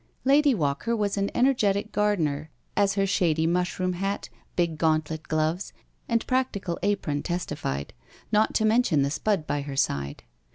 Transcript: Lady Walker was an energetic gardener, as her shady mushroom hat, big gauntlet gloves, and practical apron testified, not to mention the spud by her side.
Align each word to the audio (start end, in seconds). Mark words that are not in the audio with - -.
Lady 0.25 0.55
Walker 0.55 0.95
was 0.95 1.15
an 1.15 1.29
energetic 1.35 1.91
gardener, 1.91 2.49
as 2.75 2.95
her 2.95 3.05
shady 3.05 3.45
mushroom 3.45 3.93
hat, 3.93 4.29
big 4.55 4.79
gauntlet 4.79 5.21
gloves, 5.27 5.73
and 6.09 6.25
practical 6.25 6.79
apron 6.81 7.21
testified, 7.21 7.93
not 8.31 8.55
to 8.55 8.65
mention 8.65 9.03
the 9.03 9.11
spud 9.11 9.45
by 9.45 9.61
her 9.61 9.75
side. 9.75 10.23